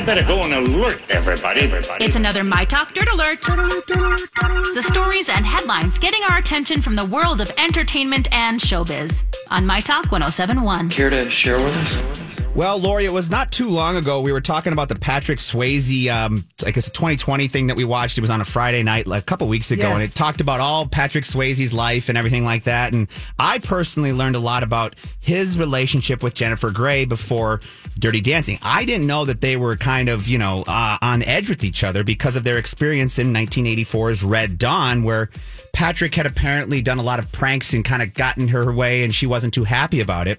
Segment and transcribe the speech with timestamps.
[0.00, 2.02] I better go and alert everybody, everybody.
[2.02, 3.42] It's another My Talk Dirt Alert.
[3.42, 9.66] The stories and headlines getting our attention from the world of entertainment and showbiz on
[9.66, 10.88] My Talk 1071.
[10.88, 12.40] Care to share with us?
[12.54, 14.20] Well, Lori, it was not too long ago.
[14.22, 18.16] We were talking about the Patrick Swayze, um, I guess, 2020 thing that we watched.
[18.18, 19.92] It was on a Friday night, like a couple weeks ago, Yes.
[19.94, 22.92] and it talked about all Patrick Swayze's life and everything like that.
[22.92, 23.06] And
[23.38, 27.60] I personally learned a lot about his relationship with Jennifer Grey before
[27.98, 28.58] Dirty Dancing.
[28.62, 31.82] I didn't know that they were kind of, you know, uh, on edge with each
[31.84, 35.30] other because of their experience in 1984's Red Dawn, where
[35.80, 39.14] Patrick had apparently done a lot of pranks and kind of gotten her way, and
[39.14, 40.38] she wasn't too happy about it.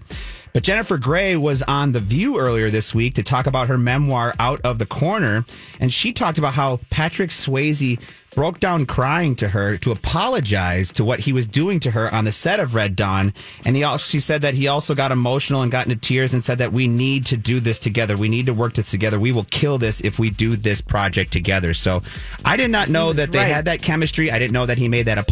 [0.53, 4.35] But Jennifer Grey was on The View earlier this week to talk about her memoir,
[4.37, 5.45] Out of the Corner.
[5.79, 7.99] And she talked about how Patrick Swayze
[8.35, 12.23] broke down crying to her to apologize to what he was doing to her on
[12.23, 13.33] the set of Red Dawn.
[13.65, 16.43] And he also, she said that he also got emotional and got into tears and
[16.43, 18.15] said that we need to do this together.
[18.15, 19.19] We need to work this together.
[19.19, 21.73] We will kill this if we do this project together.
[21.73, 22.03] So
[22.45, 23.47] I did not know that they right.
[23.47, 24.31] had that chemistry.
[24.31, 25.30] I didn't know that he made that apology.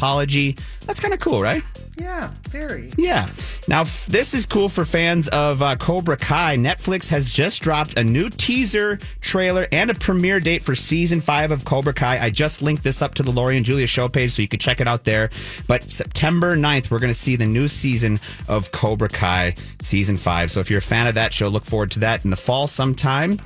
[0.86, 1.64] That's kind of cool, right?
[1.98, 2.92] Yeah, very.
[2.98, 3.30] Yeah.
[3.68, 6.56] Now, f- this is cool for fans of uh, Cobra Kai.
[6.56, 11.52] Netflix has just dropped a new teaser trailer and a premiere date for season five
[11.52, 12.18] of Cobra Kai.
[12.20, 14.62] I just linked this up to the Lori and Julia show page so you could
[14.62, 15.30] check it out there.
[15.68, 20.52] But September 9th, we're going to see the new season of Cobra Kai season five.
[20.52, 22.68] So if you're a fan of that show, look forward to that in the fall
[22.68, 23.40] sometime.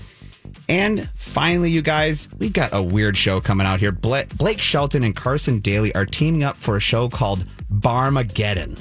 [0.70, 3.92] And finally, you guys, we got a weird show coming out here.
[3.92, 8.80] Bla- Blake Shelton and Carson Daly are teaming up for a show called Barmageddon.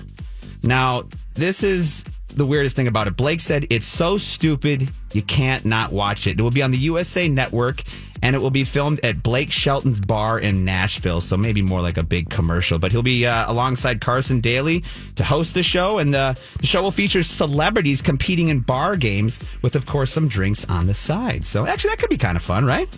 [0.63, 3.17] Now, this is the weirdest thing about it.
[3.17, 6.39] Blake said it's so stupid you can't not watch it.
[6.39, 7.83] It will be on the USA Network
[8.23, 11.21] and it will be filmed at Blake Shelton's bar in Nashville.
[11.21, 12.79] So maybe more like a big commercial.
[12.79, 14.85] But he'll be uh, alongside Carson Daly
[15.17, 15.99] to host the show.
[15.99, 20.29] And uh, the show will feature celebrities competing in bar games with, of course, some
[20.29, 21.45] drinks on the side.
[21.45, 22.89] So actually, that could be kind of fun, right?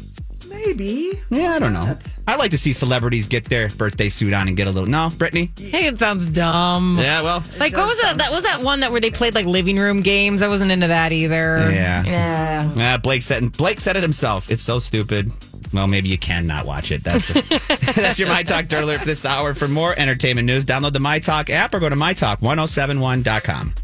[0.55, 1.20] Maybe.
[1.30, 1.98] Yeah, I don't know.
[2.27, 4.88] I like to see celebrities get their birthday suit on and get a little.
[4.88, 5.52] No, Brittany?
[5.58, 6.97] Hey, it sounds dumb.
[6.98, 7.42] Yeah, well.
[7.59, 8.19] Like what was that?
[8.19, 10.42] That was that one that where they played like living room games.
[10.42, 11.70] I wasn't into that either.
[11.70, 12.04] Yeah.
[12.04, 12.94] Yeah.
[12.94, 14.50] Uh, Blake said Blake said it himself.
[14.50, 15.32] It's so stupid.
[15.72, 17.03] Well, maybe you can not watch it.
[17.03, 17.28] That's
[17.97, 19.54] that's your My Talk Dirt Alert for this hour.
[19.54, 23.75] For more entertainment news, download the My Talk app or go to mytalk1071.com.